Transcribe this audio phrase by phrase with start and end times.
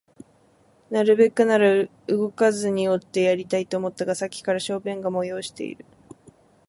[0.89, 5.85] なるべくなら動かずにおってやりたいと思ったが、さっきから小便が催している